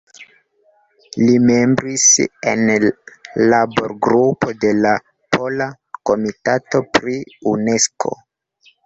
[1.23, 2.05] Li membris
[2.51, 2.63] en
[3.51, 4.95] Labor-Grupo de la
[5.37, 5.69] Pola
[6.11, 7.15] Komitato pri
[7.53, 8.15] Unesko.